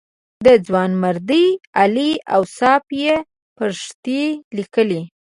[0.45, 1.47] د ځوانمردۍ
[1.77, 3.15] عالي اوصاف یې
[3.55, 4.21] فرښتې
[4.57, 5.01] لیکلې.